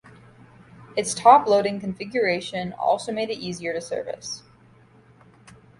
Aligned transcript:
Its 0.97 1.13
top 1.13 1.45
loading 1.47 1.79
configuration 1.79 2.73
also 2.73 3.11
made 3.11 3.29
it 3.29 3.37
easier 3.37 3.71
to 3.71 3.79
service. 3.79 4.41